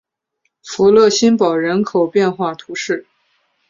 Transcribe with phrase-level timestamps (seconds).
[0.79, 3.05] 勒福新堡人口变化图示